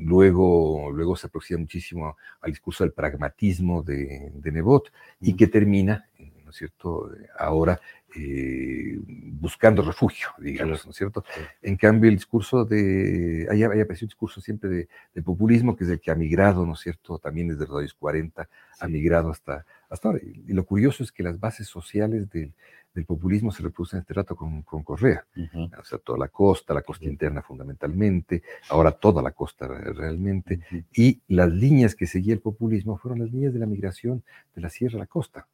[0.00, 6.08] luego, luego se aproxima muchísimo al discurso del pragmatismo de, de Nebot y que termina
[6.48, 7.10] ¿no es cierto?
[7.38, 7.78] Ahora
[8.16, 11.22] eh, buscando refugio, digamos, ¿no es cierto?
[11.60, 15.90] En cambio, el discurso de, hay, hay aparecido un discurso siempre de, populismo, que es
[15.90, 17.18] el que ha migrado, ¿no es cierto?
[17.18, 18.48] También desde los años 40,
[18.80, 20.20] ha migrado hasta, hasta ahora.
[20.22, 22.54] Y lo curioso es que las bases sociales del,
[22.94, 25.24] el populismo se reproduce en este rato con, Correa.
[25.78, 30.60] O sea, toda la costa, la costa interna fundamentalmente, ahora toda la costa realmente.
[30.92, 34.22] Y las líneas que seguía el populismo fueron las líneas de la migración
[34.54, 35.46] de la sierra a la costa.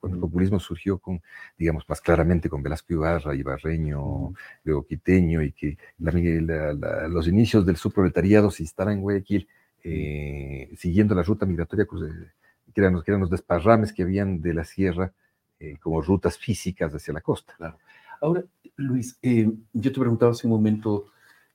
[0.00, 1.22] Cuando el populismo surgió con,
[1.56, 4.32] digamos, más claramente con Velasco Ibarra, Ibarreño,
[4.64, 9.48] luego Quiteño, y que los inicios del subproletariado se instalan en Guayaquil,
[9.84, 14.64] eh, siguiendo la ruta migratoria que eran, que eran los desparrames que habían de la
[14.64, 15.12] sierra
[15.60, 17.76] eh, como rutas físicas hacia la costa.
[18.20, 18.44] Ahora,
[18.76, 21.06] Luis, eh, yo te preguntaba hace un momento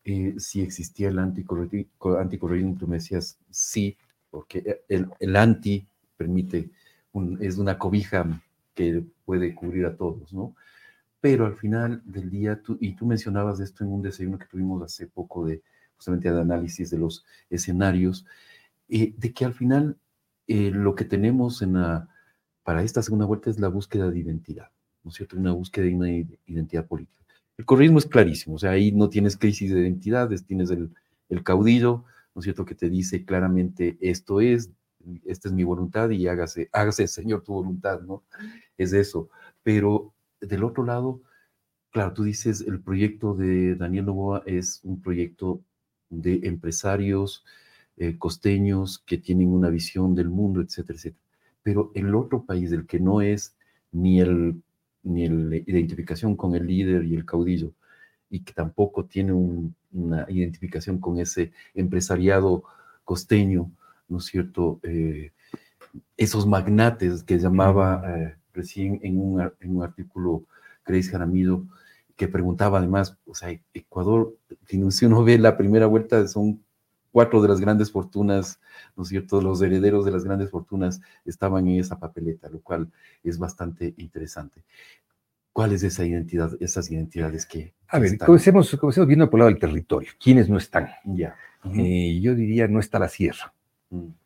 [0.03, 3.97] eh, si existía el anticorreísmo, tú me decías sí,
[4.29, 5.87] porque el, anti
[6.17, 6.69] permite,
[7.39, 8.25] es una cobija
[8.75, 10.53] que puede cubrir a todos, ¿no?
[11.21, 15.07] Pero al final del día, y tú mencionabas esto en un desayuno que tuvimos hace
[15.07, 15.61] poco de
[15.95, 18.25] justamente de análisis de los escenarios,
[18.89, 19.97] de que al final
[20.47, 22.09] lo que tenemos en la
[22.63, 24.69] para esta segunda vuelta es la búsqueda de identidad,
[25.04, 25.38] ¿no es cierto?
[25.38, 26.12] Una búsqueda de una
[26.45, 27.23] identidad política.
[27.58, 30.91] El correísmo es clarísimo, o sea, ahí no tienes crisis de identidades, tienes el,
[31.43, 34.69] caudillo, ¿no es cierto?, que te dice claramente esto es,
[35.26, 38.23] esta es mi voluntad y hágase, hágase, Señor, tu voluntad, ¿no?
[38.78, 39.30] Es eso.
[39.63, 41.21] Pero del otro lado,
[41.93, 45.62] Claro, tú dices, el proyecto de Daniel Novoa es un proyecto
[46.10, 47.45] de empresarios
[47.97, 51.22] eh, costeños que tienen una visión del mundo, etcétera, etcétera.
[51.63, 53.56] Pero el otro país, el que no es
[53.91, 54.62] ni el
[55.04, 57.73] ni la identificación con el líder y el caudillo,
[58.30, 59.34] y que tampoco tiene
[59.91, 62.63] una identificación con ese empresariado
[63.04, 63.69] costeño,
[64.08, 64.80] ¿no es cierto?
[64.84, 65.32] Eh,
[66.17, 70.45] esos magnates que llamaba eh, recién en un, en un artículo
[70.86, 71.63] Grace Jaramillo,
[72.15, 74.36] que preguntaba además, o sea, Ecuador,
[74.89, 76.63] si uno ve la primera vuelta, son
[77.13, 78.60] cuatro de las grandes fortunas,
[78.97, 79.39] ¿no es cierto?
[79.39, 82.91] Los herederos de las grandes fortunas estaban en esa papeleta, lo cual
[83.23, 84.63] es bastante interesante.
[85.54, 87.71] ¿Cuál es esa identidad, esas identidades que...
[87.89, 90.10] A ver, comencemos, comencemos, viendo por el lado del territorio.
[90.19, 90.89] ¿Quiénes no están?
[91.06, 91.36] Ya.
[91.76, 93.54] Eh, yo diría, no está la sierra.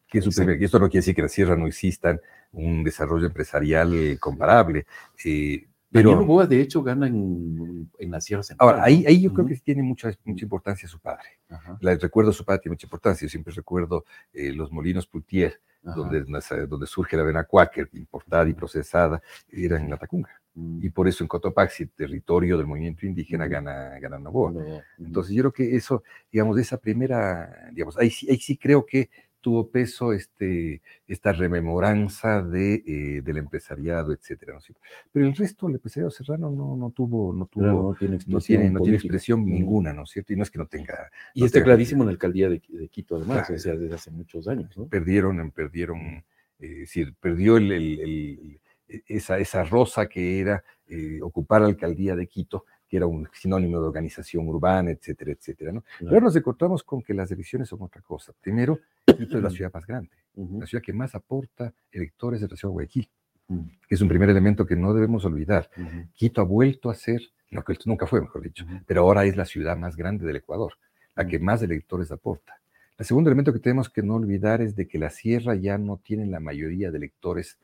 [0.07, 2.17] Que esto no quiere decir que la sierra no exista
[2.53, 4.85] un desarrollo empresarial comparable.
[5.25, 5.67] Eh,
[6.03, 8.69] pero Boa, de hecho, gana en, en la Sierra Central.
[8.69, 11.39] Ahora, ahí, ahí yo creo que tiene mucha, mucha importancia su padre.
[11.79, 13.25] La, recuerdo su padre, tiene mucha importancia.
[13.25, 16.25] Yo siempre recuerdo eh, los molinos Putier, donde,
[16.67, 20.41] donde surge la avena cuáquer, importada y procesada, era en la Tacunga.
[20.57, 20.79] Mm.
[20.83, 24.53] Y por eso en Cotopaxi, territorio del movimiento indígena, gana, gana Novoa.
[24.97, 29.09] Entonces yo creo que eso, digamos, esa primera, digamos, ahí, ahí sí creo que
[29.41, 34.53] tuvo peso este, esta rememoranza de, eh, del empresariado, etcétera.
[34.53, 34.59] ¿no?
[35.11, 38.79] Pero el resto, el empresariado serrano no, no tuvo, no tuvo, no, tiene expresión, no
[38.81, 40.33] tiene, expresión ninguna, ¿no es cierto?
[40.33, 41.09] Y no es que no tenga.
[41.33, 44.75] Y está clarísimo en la alcaldía de, Quito, además, o sea, desde hace muchos años.
[44.77, 44.87] ¿no?
[44.87, 46.23] Perdieron, perdieron, eh,
[46.59, 48.59] es decir, perdió el, el,
[49.07, 53.79] esa, esa rosa que era eh, ocupar la alcaldía de Quito que era un sinónimo
[53.79, 55.71] de organización urbana, etcétera, etcétera.
[55.71, 55.83] ¿no?
[55.99, 58.33] Pero nos encontramos con que las elecciones son otra cosa.
[58.41, 62.55] Primero, Quito es la ciudad más grande, la ciudad que más aporta electores de la
[62.55, 63.09] ciudad de Guayaquil,
[63.87, 65.69] que es un primer elemento que no debemos olvidar.
[66.13, 67.21] Quito ha vuelto a ser,
[67.51, 70.73] no que nunca fue, mejor dicho, pero ahora es la ciudad más grande del Ecuador,
[71.15, 72.59] la que más electores aporta.
[72.97, 75.97] El segundo elemento que tenemos que no olvidar es de que la sierra ya no
[75.97, 77.59] tiene la mayoría de electores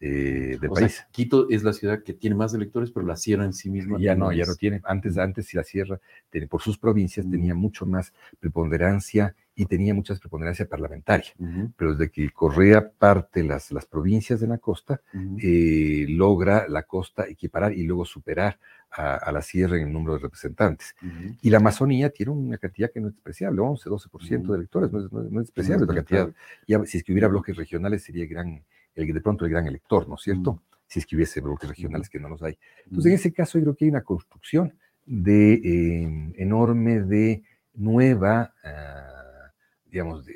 [0.00, 1.04] eh, del país.
[1.10, 3.98] Quito es la ciudad que tiene más electores, pero la sierra en sí misma.
[3.98, 4.80] Ya no, ya no tiene.
[4.84, 6.00] Antes, antes si la sierra,
[6.48, 11.32] por sus provincias, tenía mucho más preponderancia y tenía mucha preponderancia parlamentaria.
[11.76, 15.00] Pero desde que Correa parte las, las provincias de la costa,
[15.42, 18.58] eh, logra la costa equiparar y luego superar
[18.90, 20.94] a, la sierra en el número de representantes.
[21.42, 25.00] Y la Amazonía tiene una cantidad que no es despreciable, 11, 12% de electores, no
[25.04, 26.32] es, no, es despreciable la cantidad.
[26.68, 28.62] Ya, si es que hubiera bloques regionales sería gran
[28.98, 30.54] el, de pronto el gran elector, ¿no es cierto?
[30.54, 30.60] Mm.
[30.86, 32.58] Si es que hubiese bloques regionales que no los hay.
[32.84, 35.54] Entonces, en ese caso, yo creo que hay una construcción de
[36.02, 37.42] em, enorme de
[37.74, 39.52] nueva, ah,
[39.84, 40.34] digamos, de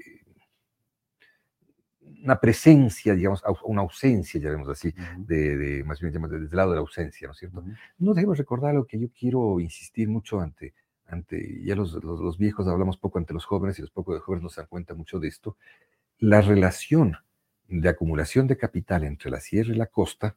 [2.23, 6.81] una presencia, digamos, una ausencia, llamémoslo así, de, más bien desde el lado de la
[6.81, 7.65] ausencia, ¿no es cierto?
[7.99, 10.73] No debemos recordar lo que yo quiero insistir mucho ante,
[11.07, 14.45] ante ya los, los, los, viejos hablamos poco ante los jóvenes y los pocos jóvenes
[14.45, 15.57] no se dan cuenta mucho de esto,
[16.19, 17.17] la relación
[17.81, 20.37] de acumulación de capital entre la sierra y la costa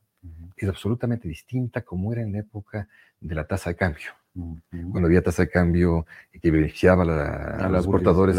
[0.55, 2.87] es absolutamente distinta como era en la época
[3.19, 4.11] de la tasa de cambio.
[4.69, 6.05] Cuando había tasa de cambio
[6.41, 8.37] que beneficiaba a, los exportadores,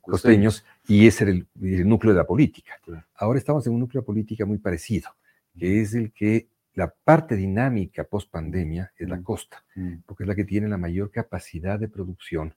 [0.00, 1.46] costeños, y ese era el,
[1.88, 2.72] núcleo de la política.
[3.14, 5.10] Ahora estamos en un núcleo de política muy parecido,
[5.56, 9.64] que es el que la parte dinámica post pandemia es la costa,
[10.06, 12.54] porque es la que tiene la mayor capacidad de producción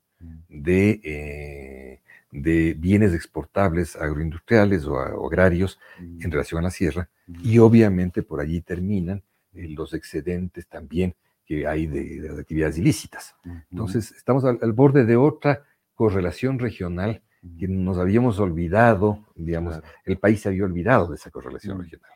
[0.48, 2.02] de eh,
[2.32, 6.32] de bienes exportables agroindustriales o, agrarios en mm.
[6.32, 7.10] relación a la sierra
[7.44, 9.22] y obviamente por allí terminan
[9.54, 11.16] eh, los excedentes también
[11.46, 13.36] que hay de, las actividades ilícitas.
[13.70, 15.64] Entonces, estamos al, borde de otra
[15.94, 17.22] correlación regional
[17.60, 22.12] que nos habíamos olvidado, digamos, el país se había olvidado de esa correlación regional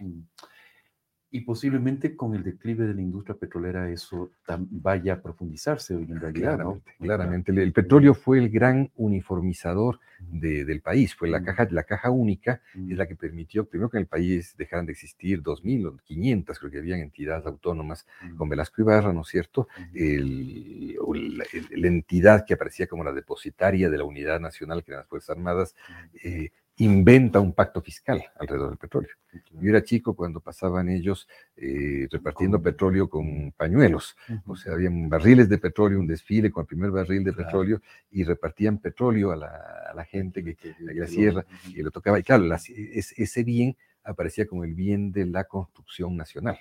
[1.36, 6.56] y posiblemente con el declive de la industria petrolera eso vaya a profundizarse en realidad.
[6.56, 7.52] Claramente, claramente.
[7.52, 12.98] El, petróleo fue el gran uniformizador del país, fue la caja, la caja única, es
[12.98, 16.72] la que permitió, primero que en el país dejaran de existir 2.000 o 500, creo
[16.72, 19.68] que habían entidades autónomas con Velasco Ibarra, ¿no es cierto?
[19.94, 20.96] El,
[21.36, 25.36] la, entidad que aparecía como la depositaria de la unidad nacional, que eran las Fuerzas
[25.36, 25.76] Armadas,
[26.78, 29.12] inventa un pacto fiscal alrededor del petróleo.
[29.62, 35.48] Yo era chico cuando pasaban ellos eh, repartiendo petróleo con pañuelos, o sea, habían barriles
[35.48, 40.06] de petróleo, un desfile con el primer barril de petróleo y repartían petróleo a la,
[40.06, 42.20] gente que, que, la sierra y lo tocaba.
[42.20, 46.60] Y claro, ese bien aparecía como el bien de la construcción nacional,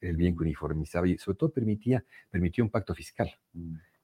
[0.00, 3.32] el bien que uniformizaba y sobre todo permitía, permitió un pacto fiscal.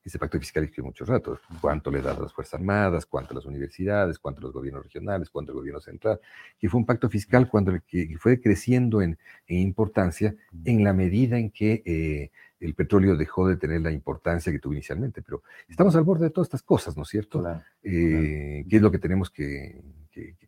[0.04, 1.40] Ese pacto fiscal existe mucho rato.
[1.60, 4.84] Cuánto le da a las Fuerzas Armadas, cuánto a las universidades, cuánto a los gobiernos
[4.84, 6.20] regionales, cuánto al gobierno central.
[6.60, 10.34] Y fue un pacto fiscal cuando que fue creciendo en, importancia
[10.64, 12.30] en la medida en que eh,
[12.60, 16.30] el petróleo dejó de tener la importancia que tuvo inicialmente, pero estamos al borde de
[16.30, 17.44] todas estas cosas, ¿no es cierto?
[17.82, 19.80] Eh, ¿Qué es lo que tenemos que,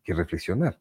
[0.06, 0.80] reflexionar?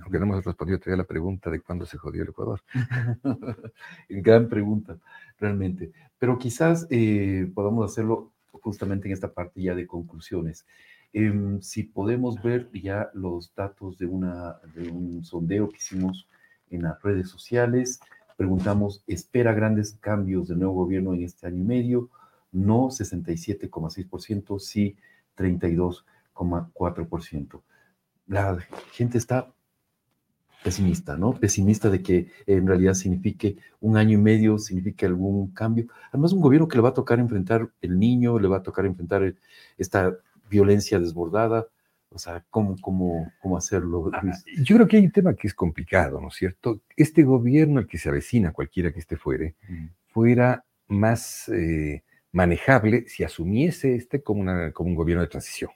[0.00, 2.60] Aunque no hemos respondido todavía la pregunta de cuándo se jodió el Ecuador.
[4.08, 4.98] Gran pregunta,
[5.38, 5.92] realmente.
[6.18, 10.66] Pero quizás eh, podamos hacerlo justamente en esta parte ya de conclusiones.
[11.12, 16.28] Em, si podemos ver ya los datos de, una, de un sondeo que hicimos
[16.70, 18.00] en las redes sociales,
[18.38, 22.08] Preguntamos, ¿espera grandes cambios del nuevo gobierno en este año y medio?
[22.52, 24.96] No 67,6%, sí
[25.36, 27.60] 32,4%.
[28.28, 28.56] La
[28.92, 29.52] gente está
[30.62, 31.34] pesimista, ¿no?
[31.34, 35.86] Pesimista de que en realidad signifique un año y medio, signifique algún cambio.
[36.10, 38.86] Además, un gobierno que le va a tocar enfrentar el niño, le va a tocar
[38.86, 39.34] enfrentar
[39.76, 40.16] esta
[40.50, 41.66] violencia desbordada,
[42.10, 44.10] o sea, ¿cómo, cómo, cómo hacerlo?
[44.12, 44.22] Ah,
[44.62, 46.80] yo creo que hay un tema que es complicado, ¿no es cierto?
[46.96, 49.86] Este gobierno, el que se avecina, cualquiera que esté fuere, mm.
[50.08, 55.70] fuera más eh, manejable si asumiese este como, una, como un gobierno de transición.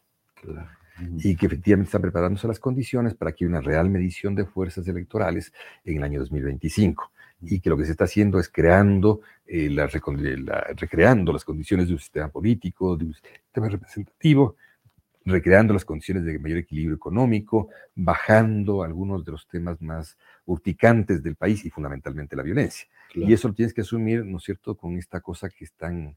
[1.19, 4.87] Y que efectivamente está preparándose las condiciones para que haya una real medición de fuerzas
[4.87, 5.53] electorales
[5.85, 7.11] en el año 2025
[7.43, 11.95] y que lo que se está haciendo es creando, eh, la, recreando las condiciones de
[11.95, 14.57] un sistema político, de un sistema representativo,
[15.25, 21.37] recreando las condiciones de mayor equilibrio económico, bajando algunos de los temas más urticantes del
[21.37, 22.87] país y fundamentalmente la violencia.
[23.15, 26.17] Y eso lo tienes que asumir, ¿no es cierto?, con esta cosa que es tan,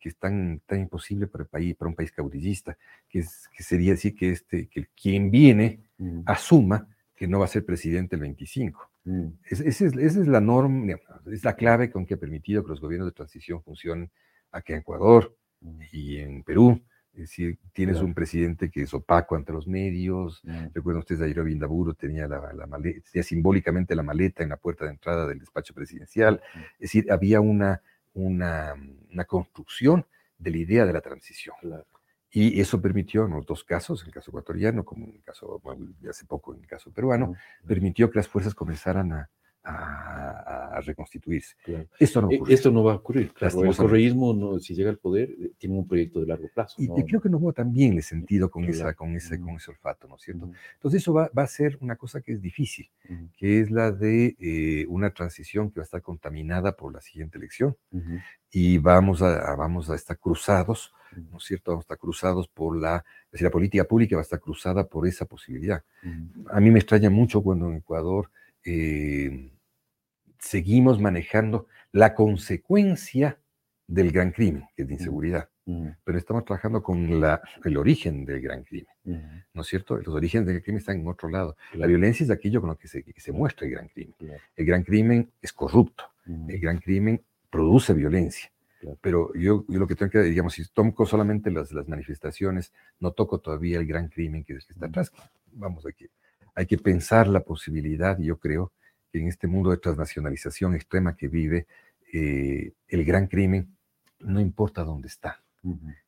[0.00, 2.76] que es tan, tan imposible para, el país, para un país caudillista,
[3.08, 6.22] que, es, que sería decir que, este, que quien viene mm.
[6.26, 8.90] asuma que no va a ser presidente el 25.
[9.04, 9.26] Mm.
[9.44, 10.96] esa, es, la norma,
[11.26, 14.10] es la clave con que ha permitido que los gobiernos de transición funcionen
[14.50, 15.80] aquí en Ecuador mm.
[15.92, 16.80] y en Perú
[17.16, 20.42] es decir, tienes un presidente que es opaco ante los medios.
[20.44, 20.66] Mm.
[20.74, 24.90] Recuerdan ustedes, ayer Vindaburo tenía, la, maleta, tenía simbólicamente la maleta en la puerta de
[24.90, 26.42] entrada del despacho presidencial.
[26.54, 26.58] Mm.
[26.58, 27.80] Es decir, había una,
[28.16, 28.74] una,
[29.12, 30.06] una, construcción
[30.38, 31.56] de la idea de la transición.
[32.30, 35.60] Y eso permitió, en los dos casos, en el caso ecuatoriano, como en el caso,
[36.08, 37.34] hace poco en el caso peruano,
[37.66, 39.30] permitió que las fuerzas comenzaran a,
[39.66, 41.56] a, reconstituirse.
[41.98, 43.32] Esto, no e, esto no va a ocurrir.
[43.40, 46.76] el correísmo, no, si llega al poder, eh, tiene un proyecto de largo plazo.
[46.78, 49.70] Y, creo que no va tan bien el sentido con, esa, con, ese, con ese
[49.70, 50.50] olfato, ¿no es cierto?
[50.74, 52.90] Entonces eso va, va, a ser una cosa que es difícil,
[53.36, 57.38] que es la de eh, una transición que va a estar contaminada por la siguiente
[57.38, 57.76] elección.
[58.50, 60.92] Y vamos a, vamos a estar cruzados,
[61.30, 61.72] ¿no es cierto?
[61.72, 64.86] Vamos a estar cruzados por la, es decir, la política pública va a estar cruzada
[64.86, 65.82] por esa posibilidad.
[66.50, 68.30] A mí me extraña mucho cuando en Ecuador...
[68.68, 69.52] Eh,
[70.38, 73.38] seguimos manejando la consecuencia
[73.86, 75.48] del gran crimen, que es de inseguridad.
[76.04, 79.96] Pero estamos trabajando con la, el origen del gran crimen, ¿no es cierto?
[79.96, 81.56] Los orígenes del crimen están en otro lado.
[81.72, 84.14] La violencia es aquello con lo que se, se muestra el gran crimen.
[84.54, 87.20] El gran crimen es corrupto, el gran crimen
[87.50, 88.48] produce violencia.
[89.00, 93.10] Pero yo, yo, lo que tengo que, digamos, si toco solamente las, las manifestaciones, no
[93.10, 95.10] toco todavía el gran crimen que, que está atrás.
[95.50, 96.06] Vamos, aquí.
[96.54, 98.72] hay que pensar la posibilidad, yo creo,
[99.12, 101.66] en este mundo de transnacionalización extrema que vive,
[102.12, 103.76] eh, el gran crimen,
[104.20, 105.42] no importa dónde está.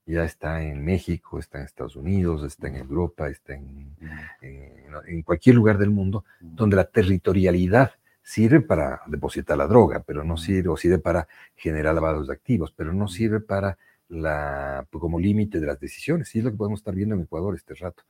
[0.06, 3.96] Ya está en México, está en Estados Unidos, está en Europa, está en,
[4.40, 10.37] en, cualquier lugar del mundo donde la territorialidad sirve para depositar la droga, pero no
[10.37, 15.61] sirve, o sirve para generar lavados de activos, pero no sirve para la, como límite
[15.61, 16.34] de las decisiones.
[16.34, 18.04] Y es lo que podemos estar viendo en Ecuador este rato.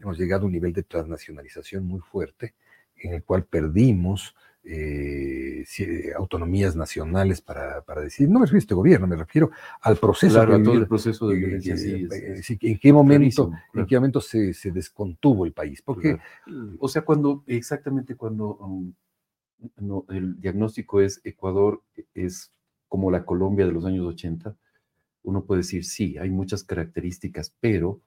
[0.00, 2.54] Hemos llegado a un nivel de transnacionalización muy fuerte
[3.04, 4.34] en el cual perdimos
[4.66, 5.64] eh,
[6.16, 9.50] autonomías nacionales para, para, decir, no me refiero a este gobierno, me refiero
[9.82, 10.34] al proceso.
[10.34, 11.76] Claro, a todo el proceso de violencia.
[12.60, 15.82] ¿En qué momento, ¿en qué momento se, se, descontuvo el país?
[15.82, 16.18] Porque,
[16.78, 18.94] O sea, cuando, exactamente cuando um,
[20.08, 21.82] el diagnóstico es Ecuador
[22.14, 22.50] es
[22.88, 24.56] como la Colombia de los años 80,
[25.24, 28.00] uno puede decir, sí, hay muchas características, pero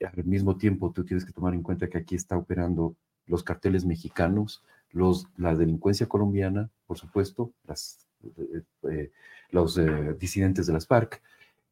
[0.00, 3.84] al mismo tiempo tú tienes que tomar en cuenta que aquí está operando los carteles
[3.84, 9.12] mexicanos, los, la delincuencia colombiana, por supuesto, las, eh, eh,
[9.50, 11.22] los eh, disidentes de las FARC,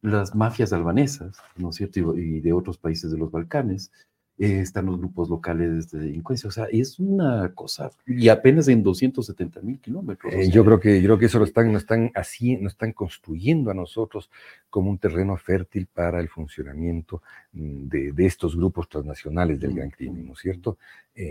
[0.01, 2.17] las mafias albanesas, ¿no es cierto?
[2.17, 3.91] Y, de otros países de los Balcanes,
[4.37, 9.61] están los grupos locales de delincuencia, o sea, es una cosa, y apenas en 270
[9.61, 10.33] mil kilómetros.
[10.49, 13.69] yo, creo que, yo creo que eso lo están, nos están así, nos están construyendo
[13.69, 14.31] a nosotros
[14.69, 17.21] como un terreno fértil para el funcionamiento
[17.53, 20.77] mm, de, de estos grupos transnacionales del gran crimen, ¿no es cierto?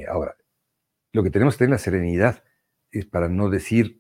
[0.08, 0.36] ahora,
[1.12, 2.44] lo que tenemos que tener la serenidad
[2.92, 3.99] es para no decir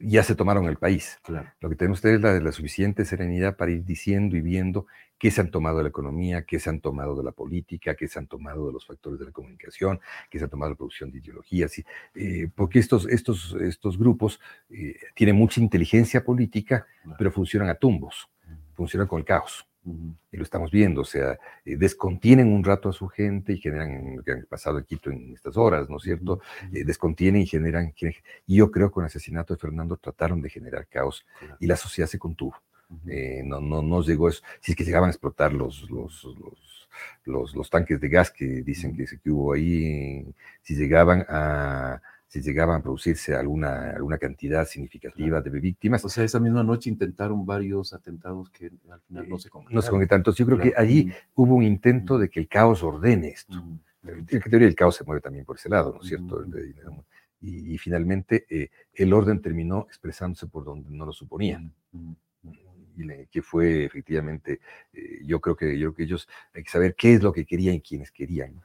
[0.00, 1.18] ya se tomaron el país.
[1.22, 1.48] Claro.
[1.60, 4.86] Lo que tenemos ustedes es la, la, suficiente serenidad para ir diciendo y viendo
[5.18, 8.08] qué se han tomado de la economía, qué se han tomado de la política, qué
[8.08, 10.78] se han tomado de los factores de la comunicación, qué se han tomado de la
[10.78, 11.84] producción de ideologías, y,
[12.14, 14.40] eh, porque estos, estos, estos grupos
[14.70, 17.16] eh, tienen mucha inteligencia política, claro.
[17.18, 18.30] pero funcionan a tumbos,
[18.74, 19.66] funcionan con el caos.
[19.82, 20.14] Uh -huh.
[20.32, 24.16] Y lo estamos viendo, o sea, eh, descontienen un rato a su gente y generan,
[24.16, 26.34] lo que han pasado en Quito en estas horas, ¿no es cierto?
[26.34, 26.76] Uh -huh.
[26.76, 27.94] eh, descontienen y generan,
[28.46, 31.56] y yo creo que con el asesinato de Fernando trataron de generar caos claro.
[31.60, 32.54] y la sociedad se contuvo.
[32.90, 33.10] Uh -huh.
[33.10, 36.88] eh, no, no, no llegó eso, si es que llegaban a explotar los, los, los,
[37.24, 40.26] los, los tanques de gas que dicen que, que hubo ahí,
[40.62, 45.50] si llegaban a si llegaban a producirse alguna, alguna cantidad significativa claro.
[45.50, 46.04] de víctimas.
[46.04, 49.74] O sea, esa misma noche intentaron varios atentados que al final no se concretaron.
[49.74, 50.20] No se concretaron.
[50.20, 50.70] Entonces yo creo claro.
[50.70, 53.56] que allí hubo un intento de que el caos ordene esto.
[53.56, 53.80] Mm.
[54.28, 56.44] En teoría el caos se mueve también por ese lado, ¿no es cierto?
[56.46, 57.00] Mm.
[57.40, 61.74] Y, y, finalmente eh, el orden terminó expresándose por donde no lo suponían.
[62.96, 64.60] Y le, que fue efectivamente,
[64.92, 67.44] eh, yo creo que yo creo que ellos hay que saber qué es lo que
[67.44, 68.60] querían y quiénes querían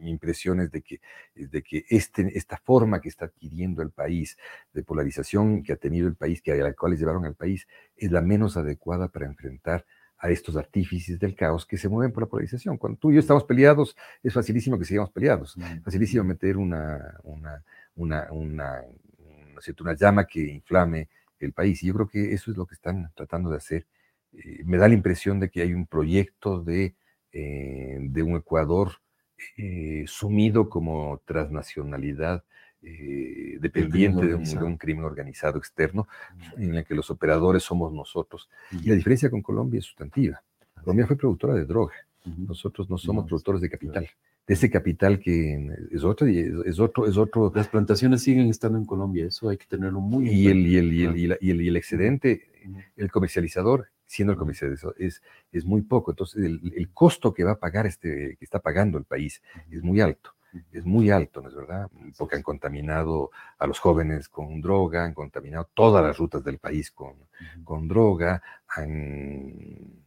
[0.00, 1.00] mi impresión es de que,
[1.34, 4.36] de que este, esta forma que está adquiriendo el país,
[4.72, 7.66] de polarización que ha tenido el país, que a la cual llevaron al país,
[7.96, 9.84] es la menos adecuada para enfrentar
[10.22, 12.78] a estos artífices del caos que se mueven por la polarización.
[12.78, 15.82] Cuando tú y yo estamos peleados, es facilísimo que sigamos peleados, mm.
[15.82, 17.64] facilísimo meter una, una,
[17.96, 18.82] una, una,
[19.20, 21.08] una, una llama que inflame
[21.40, 21.82] el país.
[21.82, 23.86] Y yo creo que eso es lo que están tratando de hacer.
[24.32, 26.94] Eh, me da la impresión de que hay un proyecto de,
[27.32, 28.92] eh, de un Ecuador
[29.56, 32.44] eh, sumido como transnacionalidad
[32.82, 36.08] eh, dependiente de un, de un, crimen organizado externo,
[36.56, 38.48] en el que los operadores somos nosotros.
[38.72, 40.42] Y la diferencia con Colombia es sustantiva.
[40.82, 41.94] Colombia fue productora de droga.
[42.24, 44.08] Nosotros no somos productores de capital.
[44.46, 47.52] De ese capital que es otro, es otro, es otro.
[47.54, 50.92] Las plantaciones siguen estando en Colombia, eso hay que tenerlo muy y el, y el,
[50.92, 52.50] y el, y, la, y el, y el excedente,
[52.96, 56.12] el comercializador siendo el comisario es, es muy poco.
[56.12, 59.82] Entonces, el, el, costo que va a pagar este, que está pagando el país es
[59.82, 60.34] muy alto.
[60.70, 61.88] Es muy alto, ¿no es verdad?
[62.18, 66.90] Porque han contaminado a los jóvenes con droga, han contaminado todas las rutas del país
[66.90, 67.14] con,
[67.64, 70.04] con droga, han,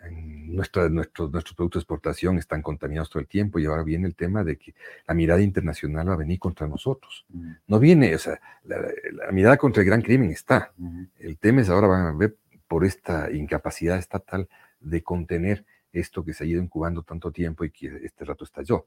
[0.00, 4.06] han, nuestro, nuestros, nuestros productos de exportación están contaminados todo el tiempo y ahora viene
[4.06, 4.72] el tema de que
[5.08, 7.26] la mirada internacional va a venir contra nosotros.
[7.66, 8.76] No viene, o sea, la,
[9.10, 10.72] la mirada contra el gran crimen está.
[11.18, 12.36] El tema es ahora van a ver
[12.72, 14.48] por esta incapacidad estatal
[14.80, 18.86] de contener esto que se ha ido incubando tanto tiempo y que este rato estalló.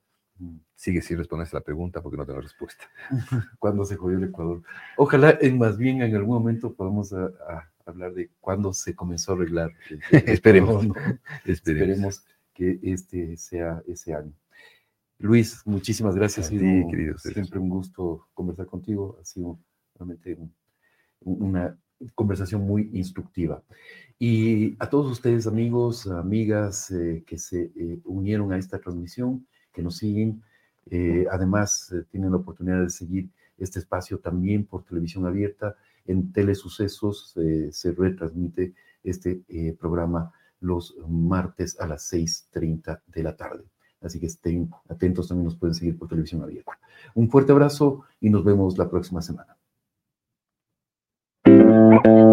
[0.73, 2.85] Sigue sin responderse la pregunta porque no tengo respuesta.
[3.59, 4.63] ¿Cuándo se jodió el Ecuador?
[4.97, 9.33] Ojalá, en más bien, en algún momento podamos a, a hablar de cuándo se comenzó
[9.33, 9.71] a arreglar.
[10.11, 10.87] Esperemos.
[10.87, 10.95] ¿no?
[11.45, 12.23] Esperemos.
[12.25, 12.25] Esperemos
[12.55, 14.33] que este sea ese año.
[15.19, 16.47] Luis, muchísimas gracias.
[16.47, 19.19] Sido sí, querido, siempre un gusto conversar contigo.
[19.21, 19.59] Ha sido
[19.93, 20.51] realmente un,
[21.21, 21.77] una
[22.13, 23.63] conversación muy instructiva.
[24.17, 29.81] Y a todos ustedes, amigos, amigas eh, que se eh, unieron a esta transmisión, que
[29.81, 30.41] nos siguen,
[30.89, 35.75] eh, además tienen la oportunidad de seguir este espacio también por televisión abierta.
[36.05, 37.33] En Telesucesos
[37.71, 39.41] se retransmite este
[39.79, 43.65] programa los martes a las 6.30 de la tarde.
[44.01, 46.77] Así que estén atentos, también nos pueden seguir por televisión abierta.
[47.15, 49.57] Un fuerte abrazo y nos vemos la próxima semana.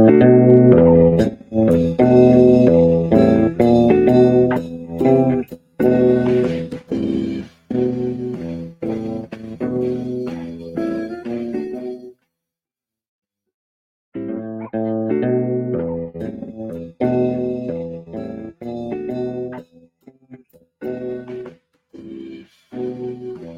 [0.05, 1.92] Thank you.